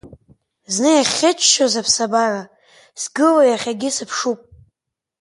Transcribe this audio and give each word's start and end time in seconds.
Зны 0.73 0.91
иахьыччоз 0.93 1.73
аԥсабара, 1.81 2.43
сгыла 3.01 3.43
иахьагьы 3.45 3.89
сыԥшуп… 3.95 4.39